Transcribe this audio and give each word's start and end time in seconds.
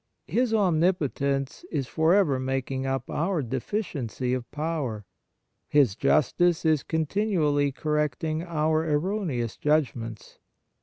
His 0.25 0.51
omnipotence 0.51 1.63
is 1.69 1.85
for 1.87 2.15
ever 2.15 2.39
making 2.39 2.87
up 2.87 3.07
our 3.07 3.43
deficiency 3.43 4.33
of 4.33 4.49
power. 4.49 5.05
His 5.67 5.95
justice 5.95 6.65
is 6.65 6.81
continually 6.81 7.71
correcting 7.71 8.41
our 8.41 8.83
erroneous 8.83 9.57
judgments. 9.57 10.39